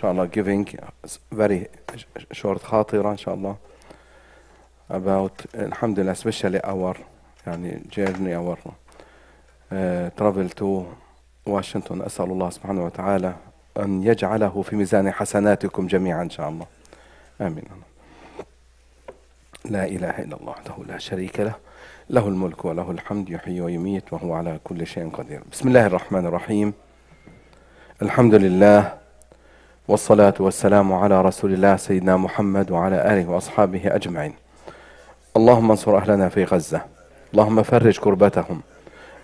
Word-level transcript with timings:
شاء 0.00 0.12
الله 0.12 0.26
giving 0.26 0.64
very 1.34 1.66
short 2.32 2.62
خاطرة 2.64 3.10
إن 3.10 3.16
شاء 3.16 3.34
الله 3.34 3.56
about 4.90 5.46
الحمد 5.54 6.00
لله 6.00 6.14
especially 6.14 6.60
our 6.64 6.96
يعني 7.46 7.80
journey 7.90 8.34
our 8.34 8.58
uh, 9.72 10.10
travel 10.16 10.48
to 10.60 10.84
Washington. 11.46 12.02
أسأل 12.02 12.30
الله 12.30 12.50
سبحانه 12.50 12.84
وتعالى 12.84 13.34
أن 13.78 14.02
يجعله 14.02 14.62
في 14.62 14.76
ميزان 14.76 15.12
حسناتكم 15.12 15.86
جميعا 15.86 16.22
إن 16.22 16.30
شاء 16.30 16.48
الله. 16.48 16.66
آمين. 17.40 17.64
لا 19.64 19.84
إله 19.84 20.18
إلا 20.18 20.36
الله 20.36 20.50
وحده 20.50 20.74
لا 20.88 20.98
شريك 20.98 21.40
له. 21.40 21.54
له 22.10 22.28
الملك 22.28 22.64
وله 22.64 22.90
الحمد 22.90 23.30
يحيي 23.30 23.60
ويميت 23.60 24.12
وهو 24.12 24.34
على 24.34 24.58
كل 24.64 24.86
شيء 24.86 25.10
قدير. 25.10 25.42
بسم 25.52 25.68
الله 25.68 25.86
الرحمن 25.86 26.26
الرحيم. 26.26 26.72
الحمد 28.02 28.34
لله 28.34 28.99
والصلاة 29.88 30.34
والسلام 30.40 30.92
على 30.92 31.22
رسول 31.22 31.52
الله 31.52 31.76
سيدنا 31.76 32.16
محمد 32.16 32.70
وعلى 32.70 33.12
آله 33.12 33.30
وأصحابه 33.30 33.80
أجمعين. 33.84 34.32
اللهم 35.36 35.70
انصر 35.70 35.96
أهلنا 35.96 36.28
في 36.28 36.44
غزة. 36.44 36.80
اللهم 37.32 37.62
فرج 37.62 37.98
كربتهم. 37.98 38.60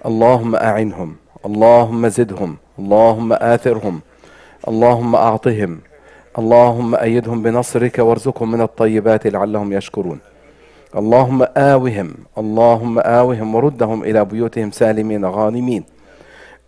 اللهم 0.07 0.57
أعنهم. 0.57 1.17
اللهم 1.47 2.09
زدهم. 2.09 2.57
اللهم 2.79 3.33
آثرهم. 3.33 4.01
اللهم 4.69 5.17
أعطهم. 5.17 5.79
اللهم 6.39 6.95
أيدهم 6.95 7.43
بنصرك 7.43 7.99
وارزقهم 7.99 8.51
من 8.51 8.61
الطيبات 8.61 9.27
لعلهم 9.27 9.73
يشكرون. 9.73 10.19
اللهم 10.97 11.47
آوهم. 11.57 12.15
اللهم 12.39 12.99
آوهم 12.99 13.55
وردهم 13.55 14.03
إلى 14.03 14.25
بيوتهم 14.25 14.71
سالمين 14.71 15.25
غانمين. 15.27 15.85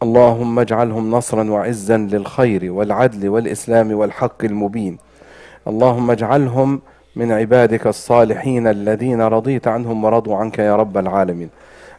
اللهم 0.02 0.58
اجعلهم 0.58 1.10
نصرا 1.10 1.50
وعزا 1.50 1.96
للخير 1.96 2.72
والعدل 2.72 3.28
والإسلام 3.28 3.92
والحق 3.92 4.44
المبين. 4.44 4.98
اللهم 5.68 6.10
اجعلهم 6.10 6.80
من 7.16 7.32
عبادك 7.32 7.86
الصالحين 7.86 8.66
الذين 8.66 9.22
رضيت 9.22 9.68
عنهم 9.68 10.04
ورضوا 10.04 10.36
عنك 10.36 10.58
يا 10.58 10.76
رب 10.76 10.98
العالمين. 10.98 11.48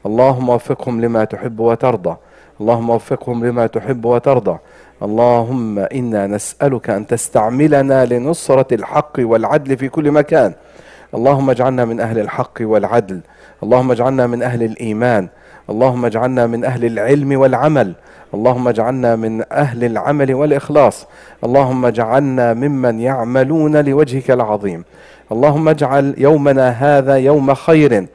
اللهم 0.05 0.49
وفقهم 0.49 1.01
لما 1.01 1.23
تحب 1.23 1.59
وترضى. 1.59 2.15
اللهم 2.61 2.89
وفقهم 2.89 3.45
لما 3.45 3.67
تحب 3.67 4.05
وترضى. 4.05 4.57
اللهم 5.03 5.79
إنا 5.79 6.27
نسألك 6.27 6.89
أن 6.89 7.07
تستعملنا 7.07 8.05
لنصرة 8.05 8.73
الحق 8.73 9.13
والعدل 9.19 9.77
في 9.77 9.89
كل 9.89 10.11
مكان. 10.11 10.53
اللهم 11.15 11.49
اجعلنا 11.49 11.85
من 11.85 11.99
أهل 11.99 12.19
الحق 12.19 12.57
والعدل. 12.61 13.19
اللهم 13.63 13.91
اجعلنا 13.91 14.27
من 14.27 14.43
أهل 14.43 14.63
الإيمان. 14.63 15.27
اللهم 15.69 16.05
اجعلنا 16.05 16.47
من 16.47 16.65
أهل 16.65 16.85
العلم 16.85 17.39
والعمل. 17.39 17.93
اللهم 18.33 18.67
اجعلنا 18.67 19.15
من 19.15 19.43
أهل 19.51 19.83
العمل 19.83 20.33
والإخلاص. 20.33 21.07
اللهم 21.43 21.85
اجعلنا 21.85 22.53
ممن 22.53 22.99
يعملون 22.99 23.77
لوجهك 23.77 24.31
العظيم. 24.31 24.83
اللهم 25.31 25.69
اجعل 25.69 26.15
يومنا 26.17 26.69
هذا 26.69 27.15
يوم 27.15 27.53
خير 27.53 28.05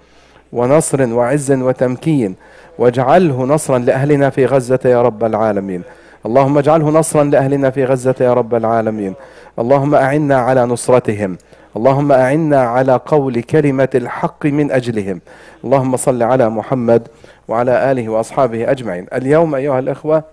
ونصر 0.53 1.15
وعز 1.15 1.53
وتمكين. 1.53 2.35
واجعله 2.79 3.45
نصرا 3.45 3.79
لأهلنا 3.79 4.31
في 4.31 4.47
غزة 4.47 4.79
يا 4.85 5.03
رب 5.03 5.25
العالمين. 5.25 5.83
اللهم 6.27 6.59
اجعله 6.59 6.91
نصرا 6.91 7.25
لأهلنا 7.25 7.71
في 7.71 7.85
غزة 7.85 8.15
يا 8.21 8.35
رب 8.35 8.55
العالمين. 8.55 9.15
اللهم 9.59 9.95
أعنا 9.95 10.37
على 10.37 10.67
نصرتهم. 10.67 11.37
اللهم 11.77 12.13
أعنا 12.13 12.61
على 12.61 13.01
قول 13.07 13.43
كلمة 13.43 13.89
الحق 13.95 14.47
من 14.47 14.73
أجلهم. 14.73 15.21
اللهم 15.65 15.97
صل 15.97 16.23
على 16.23 16.51
محمد 16.51 17.09
وعلى 17.49 17.93
آله 17.93 18.09
وأصحابه 18.09 18.71
أجمعين. 18.71 19.07
اليوم 19.15 19.55
أيها 19.55 19.79
الأخوة 19.79 20.25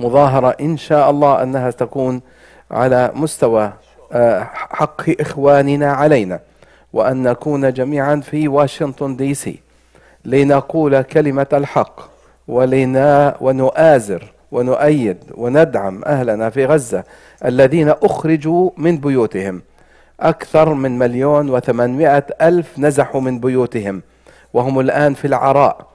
مظاهرة 0.00 0.56
إن 0.60 0.76
شاء 0.76 1.10
الله 1.10 1.42
أنها 1.42 1.70
تكون 1.70 2.20
على 2.70 3.10
مستوى 3.14 3.72
آه، 4.12 4.48
حق 4.54 5.02
إخواننا 5.20 5.92
علينا 5.92 6.40
وأن 6.92 7.22
نكون 7.22 7.72
جميعا 7.72 8.16
في 8.16 8.48
واشنطن 8.48 9.16
دي 9.16 9.34
سي. 9.34 9.58
لنقول 10.24 11.02
كلمة 11.02 11.46
الحق 11.52 12.00
ولنا 12.48 13.36
ونؤازر 13.40 14.32
ونؤيد 14.52 15.18
وندعم 15.34 16.04
أهلنا 16.04 16.50
في 16.50 16.66
غزة 16.66 17.04
الذين 17.44 17.88
أخرجوا 17.88 18.70
من 18.76 18.98
بيوتهم. 18.98 19.62
أكثر 20.22 20.74
من 20.74 20.98
مليون 20.98 21.50
وثمانمائة 21.50 22.26
ألف 22.42 22.78
نزحوا 22.78 23.20
من 23.20 23.38
بيوتهم 23.38 24.02
وهم 24.54 24.80
الآن 24.80 25.14
في 25.14 25.26
العراء. 25.26 25.86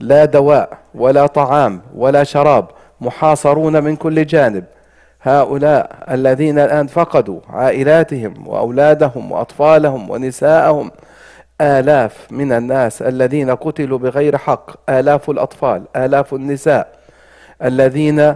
لا 0.00 0.24
دواء 0.24 0.78
ولا 0.94 1.26
طعام 1.26 1.80
ولا 1.94 2.24
شراب 2.24 2.66
محاصرون 3.00 3.84
من 3.84 3.96
كل 3.96 4.26
جانب. 4.26 4.64
هؤلاء 5.22 6.04
الذين 6.10 6.58
الآن 6.58 6.86
فقدوا 6.86 7.40
عائلاتهم 7.48 8.48
وأولادهم 8.48 9.32
وأطفالهم 9.32 10.10
ونساءهم. 10.10 10.90
آلاف 11.60 12.26
من 12.30 12.52
الناس 12.52 13.02
الذين 13.02 13.50
قتلوا 13.50 13.98
بغير 13.98 14.36
حق 14.36 14.90
آلاف 14.90 15.30
الأطفال 15.30 15.82
آلاف 15.96 16.34
النساء 16.34 16.92
الذين 17.62 18.34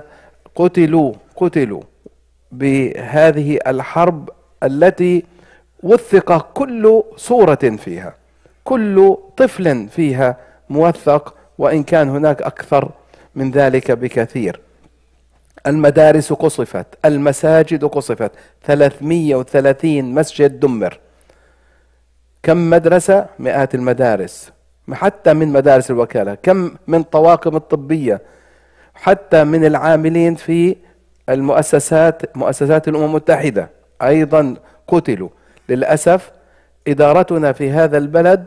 قتلوا 0.54 1.12
قتلوا 1.36 1.82
بهذه 2.52 3.58
الحرب 3.66 4.30
التي 4.62 5.24
وثق 5.82 6.52
كل 6.52 7.02
صورة 7.16 7.76
فيها 7.84 8.14
كل 8.64 9.16
طفل 9.36 9.88
فيها 9.88 10.36
موثق 10.70 11.34
وإن 11.58 11.82
كان 11.82 12.08
هناك 12.08 12.42
أكثر 12.42 12.90
من 13.34 13.50
ذلك 13.50 13.90
بكثير. 13.90 14.60
المدارس 15.66 16.32
قصفت 16.32 16.86
المساجد 17.04 17.84
قصفت 17.84 18.32
330 18.64 20.14
مسجد 20.14 20.60
دمر. 20.60 20.98
كم 22.42 22.70
مدرسة؟ 22.70 23.26
مئات 23.38 23.74
المدارس. 23.74 24.52
حتى 24.92 25.34
من 25.34 25.48
مدارس 25.48 25.90
الوكالة. 25.90 26.34
كم 26.34 26.74
من 26.86 27.02
طواقم 27.02 27.56
الطبية. 27.56 28.20
حتى 28.94 29.44
من 29.44 29.64
العاملين 29.64 30.34
في 30.34 30.76
المؤسسات 31.28 32.36
مؤسسات 32.36 32.88
الأمم 32.88 33.04
المتحدة. 33.04 33.70
أيضا 34.02 34.54
قتلوا. 34.88 35.28
للأسف 35.68 36.30
إدارتنا 36.88 37.52
في 37.52 37.70
هذا 37.70 37.98
البلد 37.98 38.46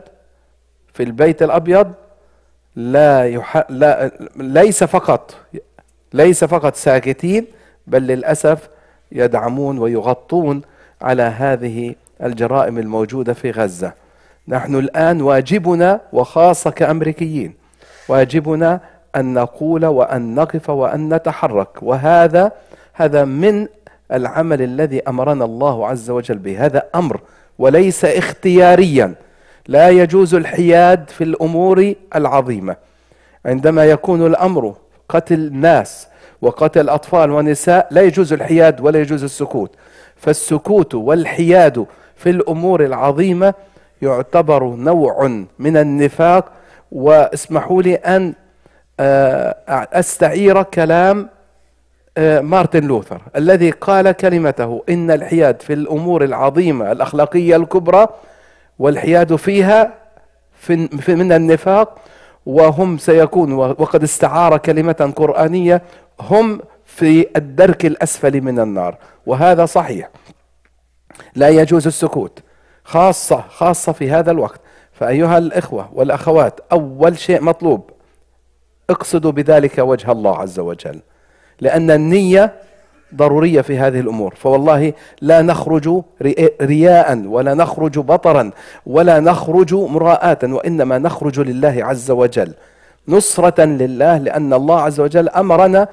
في 0.94 1.02
البيت 1.02 1.42
الأبيض 1.42 1.92
لا, 2.76 3.28
يح... 3.28 3.64
لا 3.68 4.10
ليس 4.36 4.84
فقط 4.84 5.34
ليس 6.12 6.44
فقط 6.44 6.76
ساكتين 6.76 7.46
بل 7.86 8.02
للأسف 8.02 8.68
يدعمون 9.12 9.78
ويغطون 9.78 10.62
على 11.02 11.22
هذه 11.22 11.94
الجرائم 12.22 12.78
الموجودة 12.78 13.32
في 13.32 13.50
غزة. 13.50 13.92
نحن 14.48 14.74
الآن 14.74 15.22
واجبنا 15.22 16.00
وخاصة 16.12 16.70
كأمريكيين 16.70 17.54
واجبنا 18.08 18.80
أن 19.16 19.34
نقول 19.34 19.86
وأن 19.86 20.34
نقف 20.34 20.70
وأن 20.70 21.14
نتحرك. 21.14 21.82
وهذا 21.82 22.52
هذا 22.92 23.24
من 23.24 23.66
العمل 24.12 24.62
الذي 24.62 25.02
أمرنا 25.08 25.44
الله 25.44 25.86
عز 25.86 26.10
وجل 26.10 26.38
به. 26.38 26.66
هذا 26.66 26.82
أمر 26.94 27.20
وليس 27.58 28.04
اختياريا. 28.04 29.14
لا 29.68 29.88
يجوز 29.88 30.34
الحياد 30.34 31.10
في 31.10 31.24
الأمور 31.24 31.94
العظيمة. 32.16 32.76
عندما 33.46 33.84
يكون 33.84 34.26
الأمر 34.26 34.74
قتل 35.08 35.52
ناس 35.52 36.08
وقتل 36.42 36.88
أطفال 36.88 37.30
ونساء 37.30 37.88
لا 37.90 38.02
يجوز 38.02 38.32
الحياد 38.32 38.80
ولا 38.80 39.00
يجوز 39.00 39.24
السكوت. 39.24 39.70
فالسكوت 40.16 40.94
والحياد 40.94 41.86
في 42.16 42.30
الأمور 42.30 42.84
العظيمة 42.84 43.54
يعتبر 44.02 44.64
نوع 44.64 45.44
من 45.58 45.76
النفاق. 45.76 46.52
واسمحوا 46.92 47.82
لي 47.82 47.94
أن 47.94 48.34
آه، 49.00 49.56
أستعير 49.92 50.62
كلام 50.62 51.28
مارتن 52.18 52.84
لوثر 52.84 53.22
الذي 53.36 53.70
قال 53.70 54.12
كلمته 54.12 54.82
إن 54.88 55.10
الحياد 55.10 55.62
في 55.62 55.72
الأمور 55.72 56.24
العظيمة 56.24 56.92
الأخلاقية 56.92 57.56
الكبرى 57.56 58.06
والحياد 58.78 59.36
فيها 59.36 59.94
في 60.54 61.14
من 61.14 61.32
النفاق 61.32 61.98
وهم 62.46 62.98
سيكون 62.98 63.52
وقد 63.52 64.02
استعار 64.02 64.56
كلمة 64.56 65.12
قرآنية 65.16 65.82
هم 66.20 66.60
في 66.84 67.26
الدرك 67.36 67.86
الأسفل 67.86 68.40
من 68.40 68.60
النار. 68.60 68.98
وهذا 69.26 69.66
صحيح. 69.66 70.10
لا 71.34 71.48
يجوز 71.48 71.86
السكوت 71.86 72.42
خاصة 72.84 73.40
خاصة 73.40 73.92
في 73.92 74.10
هذا 74.10 74.30
الوقت. 74.30 74.60
فأيها 74.92 75.38
الإخوة 75.38 75.88
والأخوات 75.92 76.60
أول 76.72 77.18
شيء 77.18 77.42
مطلوب 77.42 77.90
اقصدوا 78.90 79.32
بذلك 79.32 79.78
وجه 79.78 80.12
الله 80.12 80.38
عز 80.38 80.58
وجل. 80.58 81.00
لأن 81.64 81.90
النية 81.90 82.52
ضرورية 83.14 83.60
في 83.60 83.78
هذه 83.78 84.00
الأمور. 84.00 84.34
فوالله 84.34 84.92
لا 85.20 85.42
نخرج 85.42 86.02
رياء 86.62 87.18
ولا 87.26 87.54
نخرج 87.54 87.98
بطرا 87.98 88.50
ولا 88.86 89.20
نخرج 89.20 89.74
مراءة 89.74 90.52
وإنما 90.52 90.98
نخرج 90.98 91.40
لله 91.40 91.76
عز 91.84 92.10
وجل. 92.10 92.54
نصرة 93.08 93.64
لله 93.64 94.18
لأن 94.18 94.52
الله 94.52 94.80
عز 94.80 95.00
وجل 95.00 95.28
أمرنا 95.28 95.88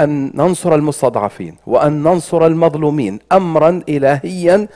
أن 0.00 0.30
ننصر 0.34 0.74
المستضعفين 0.74 1.54
وأن 1.66 2.02
ننصر 2.02 2.46
المظلومين 2.46 3.18
أمرا 3.32 3.82
إلهيا. 3.88 4.68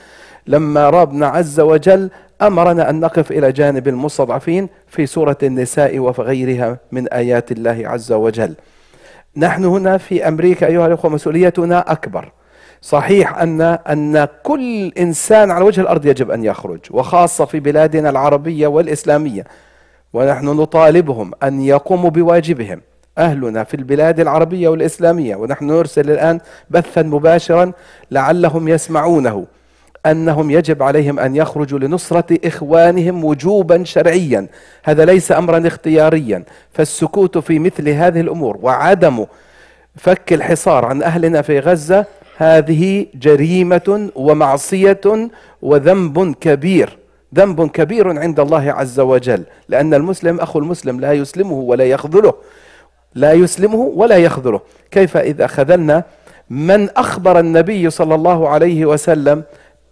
لما 0.47 0.89
ربنا 0.89 1.27
عز 1.27 1.59
وجل 1.59 2.09
أمرنا 2.41 2.89
أن 2.89 2.99
نقف 2.99 3.31
إلى 3.31 3.51
جانب 3.51 3.87
المستضعفين 3.87 4.69
في 4.87 5.05
سورة 5.05 5.37
النساء 5.43 5.99
وفي 5.99 6.21
غيرها 6.21 6.77
من 6.91 7.07
آيات 7.07 7.51
الله 7.51 7.83
عز 7.85 8.11
وجل. 8.11 8.53
نحن 9.37 9.65
هنا 9.65 9.97
في 9.97 10.27
أمريكا 10.27 10.67
أيها 10.67 10.87
الأخوة 10.87 11.11
مسؤوليتنا 11.11 11.91
أكبر. 11.91 12.31
صحيح 12.81 13.37
أن 13.37 13.61
أن 13.61 14.27
كل 14.43 14.87
إنسان 14.87 15.51
على 15.51 15.65
وجه 15.65 15.81
الأرض 15.81 16.05
يجب 16.05 16.31
أن 16.31 16.43
يخرج 16.43 16.79
وخاصة 16.91 17.45
في 17.45 17.59
بلادنا 17.59 18.09
العربية 18.09 18.67
والإسلامية. 18.67 19.43
ونحن 20.13 20.45
نطالبهم 20.45 21.31
أن 21.43 21.61
يقوموا 21.61 22.09
بواجبهم. 22.09 22.81
أهلنا 23.17 23.63
في 23.63 23.73
البلاد 23.73 24.19
العربية 24.19 24.69
والإسلامية. 24.69 25.35
ونحن 25.35 25.67
نرسل 25.67 26.11
الآن 26.11 26.39
بثا 26.69 27.01
مباشرا 27.01 27.71
لعلهم 28.11 28.67
يسمعونه. 28.67 29.45
أنهم 30.05 30.51
يجب 30.51 30.83
عليهم 30.83 31.19
أن 31.19 31.35
يخرجوا 31.35 31.79
لنصرة 31.79 32.37
إخوانهم 32.45 33.25
وجوبا 33.25 33.83
شرعيا. 33.83 34.47
هذا 34.83 35.05
ليس 35.05 35.31
أمرا 35.31 35.67
اختياريا. 35.67 36.43
فالسكوت 36.73 37.37
في 37.37 37.59
مثل 37.59 37.89
هذه 37.89 38.19
الأمور 38.21 38.57
وعدم 38.61 39.25
فك 39.95 40.33
الحصار 40.33 40.85
عن 40.85 41.03
أهلنا 41.03 41.41
في 41.41 41.59
غزة 41.59 42.05
هذه 42.37 43.05
جريمة 43.15 44.09
ومعصية 44.15 45.29
وذنب 45.61 46.35
كبير. 46.41 46.97
ذنب 47.35 47.69
كبير 47.69 48.19
عند 48.19 48.39
الله 48.39 48.71
عز 48.71 48.99
وجل. 48.99 49.43
لأن 49.69 49.93
المسلم 49.93 50.39
أخو 50.39 50.59
المسلم 50.59 50.99
لا 50.99 51.13
يسلمه 51.13 51.53
ولا 51.53 51.83
يخذله. 51.83 52.33
لا 53.15 53.33
يسلمه 53.33 53.91
ولا 53.95 54.17
يخذله. 54.17 54.61
كيف 54.91 55.17
إذا 55.17 55.47
خذلنا 55.47 56.03
من 56.49 56.89
أخبر 56.89 57.39
النبي 57.39 57.89
صلى 57.89 58.15
الله 58.15 58.49
عليه 58.49 58.85
وسلم 58.85 59.43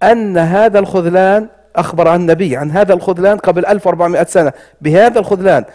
أن 0.03 0.37
هذا 0.37 0.79
الخذلان 0.79 1.47
أخبر 1.75 2.07
عن 2.07 2.19
النبي 2.19 2.57
عن 2.57 2.71
هذا 2.71 2.93
الخذلان 2.93 3.37
قبل 3.37 3.65
1400 3.65 4.23
سنة. 4.23 4.53
بهذا 4.81 5.19
الخذلان 5.19 5.65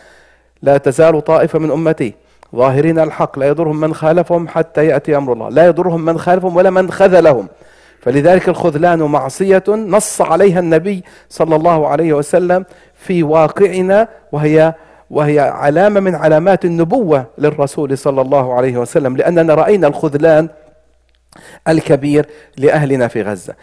لا 0.62 0.76
تزال 0.76 1.24
طائفة 1.24 1.58
من 1.58 1.70
أمتي 1.70 2.14
ظاهرين 2.56 2.98
الحق 2.98 3.38
لا 3.38 3.46
يضرهم 3.46 3.80
من 3.80 3.94
خالفهم 3.94 4.48
حتى 4.48 4.86
يأتي 4.86 5.16
أمر 5.16 5.32
الله 5.32 5.48
لا 5.48 5.66
يضرهم 5.66 6.04
من 6.04 6.18
خالفهم 6.18 6.56
ولا 6.56 6.70
من 6.70 6.90
خذلهم. 6.90 7.48
فلذلك 8.00 8.48
الخذلان 8.48 9.02
معصية 9.02 9.64
نص 9.68 10.20
عليها 10.20 10.58
النبي 10.60 11.04
صلى 11.28 11.56
الله 11.56 11.88
عليه 11.88 12.12
وسلم 12.12 12.64
في 12.94 13.22
واقعنا 13.22 14.08
وهي 14.32 14.74
وهي 15.10 15.40
علامة 15.40 16.00
من 16.00 16.14
علامات 16.14 16.64
النبوة 16.64 17.26
للرسول 17.38 17.98
صلى 17.98 18.20
الله 18.20 18.54
عليه 18.54 18.76
وسلم 18.76 19.16
لأننا 19.16 19.54
رأينا 19.54 19.86
الخذلان 19.86 20.48
الكبير 21.68 22.26
لأهلنا 22.56 23.08
في 23.08 23.22
غزة. 23.22 23.54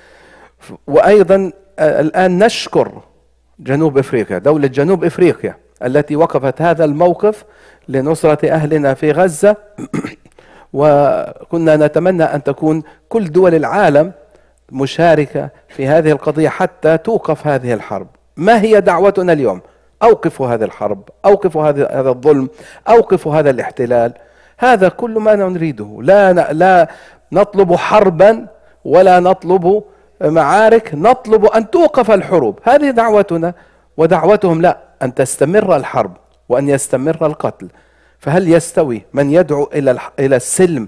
وأيضا 0.88 1.51
آه، 1.79 2.01
الآن 2.01 2.44
نشكر 2.44 2.91
جنوب 3.59 3.97
إفريقيا 3.97 4.38
دولة 4.38 4.67
جنوب 4.67 5.03
إفريقيا 5.03 5.56
التي 5.85 6.15
وقفت 6.15 6.61
هذا 6.61 6.85
الموقف 6.85 7.45
لنصرة 7.88 8.50
أهلنا 8.50 8.94
في 8.94 9.11
غزة. 9.11 9.56
وكنا 10.73 11.75
نتمنى 11.75 12.23
أن 12.23 12.44
تكون 12.44 12.83
كل 13.09 13.31
دول 13.31 13.56
العالم 13.56 14.11
مشاركة 14.71 15.50
في 15.69 15.88
هذه 15.88 16.11
القضية 16.11 16.50
حتى 16.50 16.97
توقف 16.97 17.47
هذه 17.47 17.73
الحرب. 17.73 18.07
ما 18.38 18.61
هي 18.61 18.81
دعوتنا 18.81 19.33
اليوم؟ 19.33 19.61
أوقفوا 20.03 20.47
هذه 20.47 20.63
الحرب 20.63 21.09
أوقفوا 21.25 21.69
هذا 21.69 22.09
الظلم 22.09 22.50
أوقفوا 22.89 23.35
هذا 23.35 23.50
الاحتلال. 23.50 24.13
هذا 24.57 24.89
كل 24.89 25.11
ما 25.11 25.35
نريده. 25.35 26.00
لا 26.01 26.33
لا 26.53 26.88
نطلب 27.31 27.75
حربا 27.75 28.47
ولا 28.85 29.19
نطلب 29.19 29.83
معارك 30.21 30.92
نطلب 30.94 31.45
أن 31.45 31.69
توقف 31.69 32.12
الحروب. 32.12 32.60
هذه 32.63 32.89
دعوتنا 32.89 33.54
ودعوتهم 33.98 34.62
لا 34.62 34.77
أن 35.01 35.13
تستمر 35.13 35.75
الحرب 35.75 36.18
وأن 36.50 36.69
يستمر 36.69 37.25
القتل. 37.25 37.69
فهل 38.19 38.54
يستوي 38.54 39.06
من 39.13 39.31
يدعو 39.31 39.69
إلى 39.74 39.98
إلى 40.19 40.36
السلم 40.36 40.88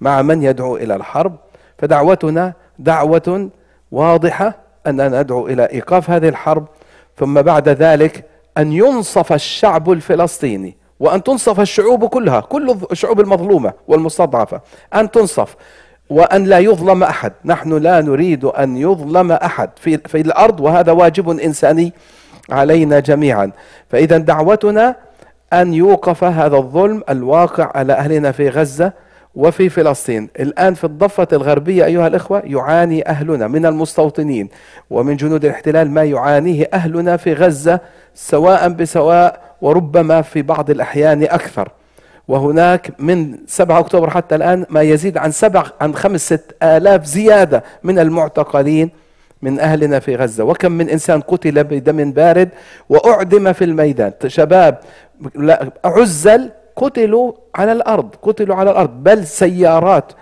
مع 0.00 0.22
من 0.22 0.42
يدعو 0.42 0.76
إلى 0.76 0.94
الحرب؟ 0.94 1.36
فدعوتنا 1.78 2.52
دعوة 2.78 3.50
واضحة 3.92 4.54
أننا 4.86 5.22
ندعو 5.22 5.46
إلى 5.46 5.64
إيقاف 5.64 6.10
هذه 6.10 6.28
الحرب. 6.28 6.66
ثم 7.16 7.42
بعد 7.42 7.68
ذلك 7.68 8.24
أن 8.58 8.72
ينصف 8.72 9.32
الشعب 9.32 9.90
الفلسطيني 9.90 10.76
وأن 11.00 11.22
تنصف 11.22 11.60
الشعوب 11.60 12.06
كلها 12.06 12.40
كل 12.40 12.76
الشعوب 12.92 13.20
المظلومة 13.20 13.72
والمستضعفة 13.88 14.60
أن 14.94 15.10
تنصف. 15.10 15.56
وأن 16.10 16.44
لا 16.44 16.58
يظلم 16.58 17.02
أحد. 17.02 17.32
نحن 17.44 17.72
لا 17.72 18.00
نريد 18.00 18.44
أن 18.44 18.76
يظلم 18.76 19.32
أحد. 19.32 19.70
في, 19.76 19.98
في 19.98 20.20
الأرض 20.20 20.60
وهذا 20.60 20.92
واجب 20.92 21.30
إنساني 21.30 21.92
علينا 22.50 23.00
جميعا. 23.00 23.50
فإذا 23.90 24.18
دعوتنا 24.18 24.96
أن 25.52 25.74
يوقف 25.74 26.24
هذا 26.24 26.56
الظلم 26.56 27.02
الواقع 27.08 27.70
على 27.74 27.92
أهلنا 27.92 28.32
في 28.32 28.48
غزة 28.48 28.92
وفي 29.34 29.68
فلسطين. 29.68 30.28
الآن 30.40 30.74
في 30.74 30.84
الضفة 30.84 31.28
الغربية 31.32 31.84
أيها 31.84 32.06
الإخوة 32.06 32.42
يعاني 32.44 33.08
أهلنا 33.08 33.48
من 33.48 33.66
المستوطنين. 33.66 34.48
ومن 34.90 35.16
جنود 35.16 35.44
الاحتلال 35.44 35.90
ما 35.90 36.04
يعانيه 36.04 36.68
أهلنا 36.74 37.16
في 37.16 37.32
غزة 37.32 37.80
سواء 38.14 38.68
بسواء 38.68 39.40
وربما 39.62 40.22
في 40.22 40.42
بعض 40.42 40.70
الأحيان 40.70 41.22
أكثر. 41.22 41.68
وهناك 42.30 42.92
من 42.98 43.38
7 43.46 43.78
أكتوبر 43.78 44.10
حتى 44.10 44.34
الآن 44.34 44.66
ما 44.70 44.82
يزيد 44.82 45.18
عن 45.18 45.30
سبع 45.30 45.64
عن 45.80 45.94
خمسة 45.94 46.38
آلاف 46.62 47.04
زيادة 47.04 47.64
من 47.82 47.98
المعتقلين 47.98 48.90
من 49.42 49.60
أهلنا 49.60 49.98
في 49.98 50.16
غزة. 50.16 50.44
وكم 50.44 50.72
من 50.72 50.88
إنسان 50.88 51.20
قتل 51.20 51.64
بدم 51.64 52.12
بارد 52.12 52.48
وأعدم 52.88 53.52
في 53.52 53.64
الميدان. 53.64 54.12
شباب 54.26 54.78
عزل 55.84 56.50
قتلوا 56.76 57.32
على 57.54 57.72
الأرض 57.72 58.14
قتلوا 58.22 58.56
على 58.56 58.70
الأرض. 58.70 58.90
بل 59.02 59.26
سيارات 59.26 60.12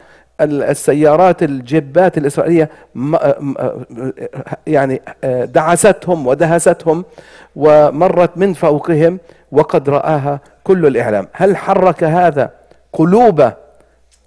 السيارات 0.40 1.43
الجبات 1.43 2.19
الإسرائيلية 2.19 2.70
يعني 4.66 5.02
دعستهم 5.44 6.26
ودهستهم 6.26 7.05
ومرت 7.56 8.38
من 8.38 8.55
فوقهم 8.55 9.19
وقد 9.52 9.90
رآها 9.90 10.40
كل 10.69 10.87
الإعلام. 10.87 11.29
هل 11.32 11.56
حرك 11.56 12.05
هذا 12.05 12.50
قلوب 12.93 13.53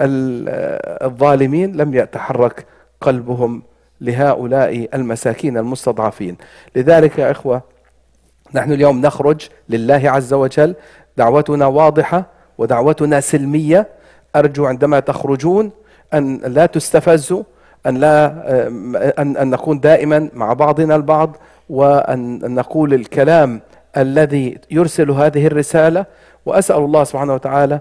الظالمين؟ 0.01 1.75
لم 1.75 1.93
يتحرك 1.93 2.65
قلبهم 3.01 3.61
لهؤلاء 4.01 4.87
المساكين 4.93 5.57
المستضعفين. 5.57 6.37
لذلك 6.75 7.19
يا 7.19 7.31
إخوة 7.31 7.61
نحن 8.53 8.71
اليوم 8.71 9.01
نخرج 9.01 9.49
لله 9.69 10.01
عز 10.05 10.33
وجل. 10.33 10.75
دعوتنا 11.17 11.65
واضحة 11.65 12.25
ودعوتنا 12.57 13.19
سلمية. 13.19 13.87
أرجو 14.35 14.65
عندما 14.65 14.99
تخرجون 14.99 15.71
أن 16.13 16.37
لا 16.37 16.65
تستفزوا 16.65 17.43
أن 17.85 17.97
لا 17.97 18.25
أن, 19.21 19.37
أن 19.37 19.49
نكون 19.49 19.79
دائما 19.79 20.29
مع 20.33 20.53
بعضنا 20.53 20.95
البعض 20.95 21.37
وأن 21.69 22.53
نقول 22.55 22.93
الكلام 22.93 23.61
الذي 23.97 24.57
يرسل 24.71 25.11
هذه 25.11 25.47
الرسالة 25.47 26.05
وأسأل 26.45 26.75
الله 26.77 27.03
سبحانه 27.03 27.33
وتعالى 27.33 27.79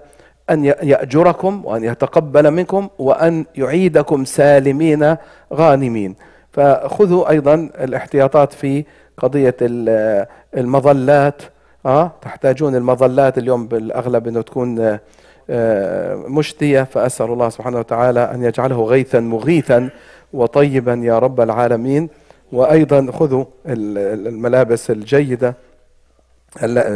أن 0.49 0.65
يأجركم 0.65 1.65
وأن 1.65 1.83
يتقبل 1.83 2.51
منكم 2.51 2.89
وأن 2.99 3.45
يعيدكم 3.55 4.25
سالمين 4.25 5.17
غانمين. 5.53 6.15
فخذوا 6.51 7.29
أيضا 7.29 7.69
الاحتياطات 7.79 8.53
في 8.53 8.85
قضية 9.17 9.55
المظلات 10.57 11.41
آه 11.85 12.11
تحتاجون 12.21 12.75
المظلات 12.75 13.37
اليوم 13.37 13.67
بالأغلب 13.67 14.27
إنه 14.27 14.41
تكون 14.41 14.99
آه، 15.49 16.15
مشتية. 16.15 16.83
فأسأل 16.83 17.25
الله 17.25 17.49
سبحانه 17.49 17.79
وتعالى 17.79 18.19
أن 18.19 18.43
يجعله 18.43 18.83
غيثا 18.83 19.19
مغيثا 19.19 19.89
وطيبا 20.33 20.93
يا 20.93 21.19
رب 21.19 21.41
العالمين. 21.41 22.09
وأيضا 22.51 23.11
خذوا 23.11 23.45
الملابس 23.67 24.91
الجيدة. 24.91 25.55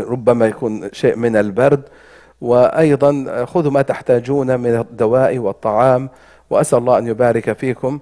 ربما 0.09 0.45
يكون 0.45 0.89
شيء 0.91 1.15
من 1.15 1.35
البرد؟ 1.35 1.81
وأيضا 2.41 3.45
خذوا 3.45 3.71
ما 3.71 3.81
تحتاجون 3.81 4.59
من 4.59 4.75
الدواء 4.75 5.37
والطعام 5.37 6.09
وأسأل 6.49 6.79
الله 6.79 6.97
أن 6.97 7.07
يبارك 7.07 7.53
فيكم. 7.57 7.99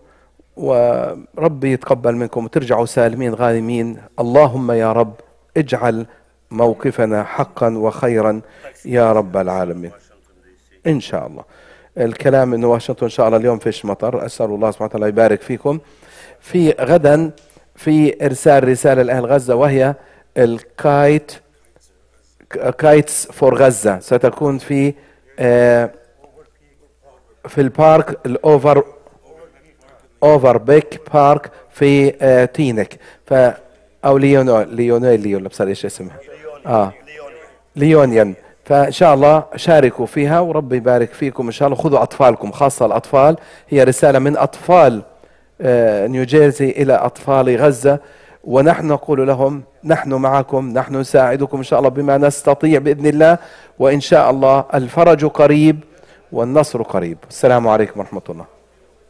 وربي 0.57 1.72
يتقبل 1.72 2.15
منكم 2.15 2.45
وترجعوا 2.45 2.86
سالمين 2.86 3.33
غانمين. 3.33 3.98
اللهم 4.19 4.72
يا 4.72 4.93
رب 4.93 5.13
اجعل 5.57 6.05
موقفنا 6.51 7.24
حقا 7.24 7.77
وخيرا 7.77 8.41
يا 8.86 9.12
رب 9.12 9.38
العالمين. 9.38 9.91
إن 10.88 11.00
شاء 11.00 11.27
الله. 11.27 11.43
الكلام 11.98 12.53
إنه 12.53 12.67
واشنطن 12.67 13.03
إن 13.03 13.10
شاء 13.10 13.27
الله 13.27 13.38
اليوم 13.38 13.60
فيش 13.60 13.86
مطر. 13.86 14.25
أسأل 14.25 14.45
الله 14.45 14.72
سبحانه 14.72 14.89
وتعالى 14.89 15.07
يبارك 15.07 15.41
فيكم. 15.41 15.79
في 16.39 16.72
غدا 16.72 17.31
في 17.75 18.25
إرسال 18.25 18.67
رسالة 18.67 19.01
لأهل 19.01 19.25
غزة 19.25 19.55
وهي 19.55 19.95
ال 20.38 20.56
kite 20.56 21.31
Kites 22.57 23.31
for 23.31 23.55
Gaza 23.55 24.00
ستكون 24.00 24.57
في 24.57 24.93
آه 25.39 25.89
في 27.48 27.62
ال 27.62 27.73
park 27.73 28.19
ال 28.25 28.37
Over 28.37 28.83
Overpeck 30.24 31.01
Park 31.13 31.51
في 31.72 32.13
آه 32.22 32.45
تينيك. 32.45 32.98
ف 33.25 33.33
أو 34.05 34.17
ليونو 34.17 34.62
ليونيلي 34.62 35.36
ولا 35.36 35.50
بصير 35.50 35.67
إيش 35.67 35.86
اسمها؟ 35.86 36.17
آه. 36.65 36.93
ليونيا. 37.75 38.33
فان 38.65 38.91
شاء 38.91 39.13
الله 39.13 39.43
شاركوا 39.55 40.05
فيها 40.05 40.39
وربي 40.39 40.75
يبارك 40.77 41.13
فيكم 41.13 41.45
ان 41.45 41.51
شاء 41.51 41.67
الله 41.67 41.77
خذوا 41.83 42.03
أطفالكم 42.03 42.51
خاصة 42.51 42.86
الأطفال. 42.86 43.38
هي 43.69 43.83
رسالة 43.83 44.19
من 44.19 44.38
أطفال 44.38 45.01
آه 45.62 46.07
نيوجيرسي 46.07 46.69
إلى 46.69 46.93
أطفال 46.93 47.57
غزة. 47.57 48.00
ونحن 48.43 48.88
نقول 48.88 49.27
لهم 49.27 49.63
نحن 49.83 50.13
معكم 50.13 50.69
نحن 50.69 50.95
نساعدكم 50.95 51.57
إن 51.57 51.63
شاء 51.63 51.79
الله 51.79 51.89
بما 51.89 52.17
نستطيع 52.17 52.79
بإذن 52.79 53.07
الله 53.07 53.38
وإن 53.79 54.00
شاء 54.00 54.29
الله 54.29 54.65
الفرج 54.73 55.25
قريب 55.25 55.79
والنصر 56.31 56.81
قريب. 56.81 57.17
السلام 57.29 57.67
عليكم 57.67 58.00
ورحمة 58.00 58.21
الله. 58.29 58.45